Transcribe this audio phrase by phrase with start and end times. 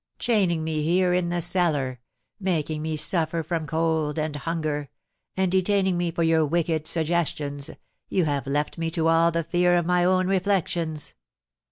[0.17, 1.99] Chaining me here in the cellar,
[2.39, 4.89] making me suffer from cold and hunger,
[5.37, 7.69] and detaining me for your wicked suggestions,
[8.09, 11.13] you have left me to all the fear of my own reflections.